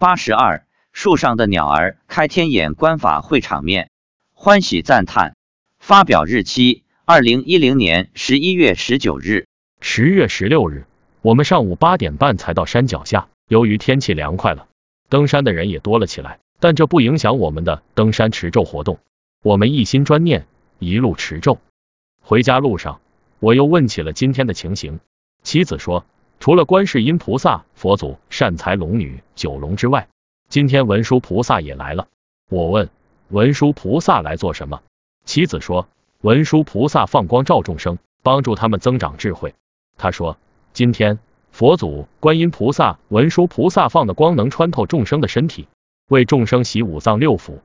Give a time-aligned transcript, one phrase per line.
[0.00, 3.90] 八十二，树上的鸟儿开天眼观法会场面，
[4.32, 5.36] 欢喜赞叹。
[5.78, 9.46] 发表日期：二零一零年十一月十九日。
[9.78, 10.86] 十月十六日，
[11.20, 13.28] 我们上午八点半才到山脚下。
[13.46, 14.68] 由于天气凉快了，
[15.10, 19.00] 登山的人也多了起来，但这不影响我们的登山持咒活动。
[19.42, 20.46] 我们一心专念，
[20.78, 21.58] 一路持咒。
[22.22, 23.02] 回家路上，
[23.38, 24.98] 我又问起了今天的情形。
[25.42, 26.06] 妻子说，
[26.38, 30.06] 除了观世音菩萨、佛祖、善财龙女、九龙之外，
[30.50, 32.08] 今天文殊菩萨也来了。
[32.50, 32.90] 我问，
[33.30, 34.82] 文殊菩萨来做什么？
[35.24, 35.88] 妻子说，
[36.20, 39.54] 文殊菩萨放光照众生，帮助他们增长智慧。
[39.96, 40.36] 他说，
[40.74, 41.18] 今天
[41.52, 45.66] 佛祖、观音菩萨、文殊菩萨放的光能穿透众生的身体，
[46.08, 47.60] 为众生洗五脏六腑，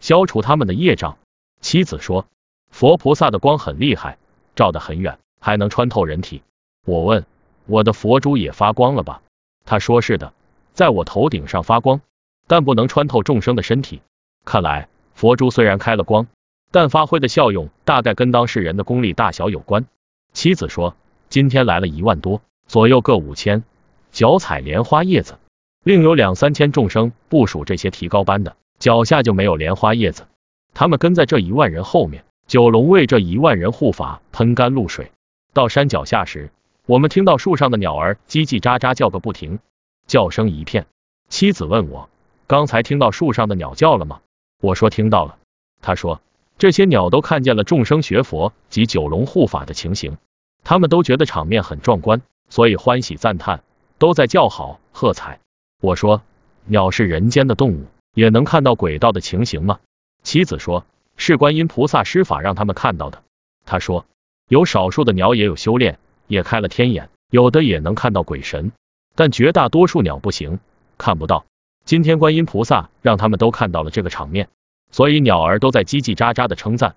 [0.00, 1.18] 消除他们的业障。
[1.60, 2.24] 妻子说，
[2.70, 4.16] 佛菩萨的光很厉害，
[4.56, 6.42] 照得很远，还能穿透人体。
[6.86, 7.26] 我问，
[7.66, 9.20] 我的佛珠也发光了吧？
[9.64, 10.32] 他说是的，
[10.72, 12.00] 在我头顶上发光，
[12.46, 14.02] 但不能穿透众生的身体。
[14.44, 16.26] 看来佛珠虽然开了光，
[16.70, 19.86] 但发挥的效用大概跟当事人的功力大小有关。
[20.32, 20.96] 妻子说，
[21.28, 23.64] 今天来了一万多，左右各五千，
[24.10, 25.38] 脚踩莲花叶子，
[25.84, 30.26] 另有两三千众生部署这些提高班的，脚下就没有莲花叶子。
[30.72, 35.10] 他们跟在这一万人后面，九龙为这一万人护法，喷甘露水。
[35.52, 36.50] 到山脚下时，
[36.86, 39.58] 我们听到树上的鸟儿叽叽喳喳叫个不停，
[40.06, 40.86] 叫声一片。
[41.28, 42.08] 妻子问我，
[42.46, 44.20] 刚才听到树上的鸟叫了吗？
[44.60, 45.38] 我说听到了。
[45.82, 46.20] 他说，
[46.58, 50.16] 这些鸟都看见了众生学佛及九龙护法的情形，
[50.64, 53.62] 他们都觉得场面很壮观，所以欢喜赞叹，
[53.98, 55.38] 都在叫好喝彩。
[55.80, 56.22] 我说，
[56.64, 57.84] 鸟是人间的动物，
[58.14, 59.78] 也能看到鬼道的情形吗？
[60.22, 60.84] 妻子说，
[61.16, 63.22] 是观音菩萨施法让他们看到的。
[63.64, 64.04] 他说，
[64.48, 65.98] 有少数的鸟也有修炼，
[66.30, 68.70] 也开了天眼，有的也能看到鬼神，
[69.16, 70.60] 但绝大多数鸟不行，
[70.96, 71.44] 看不到。
[71.84, 74.48] 今天观音菩萨让他们都看到了这个场面，
[74.92, 76.94] 所以鸟儿都在叽叽喳喳的称赞。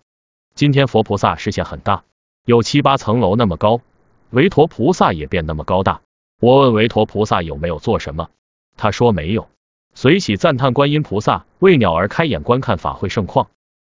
[0.53, 2.03] 今天佛菩萨视线很大，
[2.45, 3.81] 有七八层楼那么高，
[4.30, 6.02] 韦陀菩萨也变那么高大。
[6.40, 8.30] 我问韦陀菩萨有没有做什么，
[8.78, 9.50] 他说没有。
[9.96, 13.50] 随喜赞叹观音菩萨为鸟儿开眼观看法会盛况。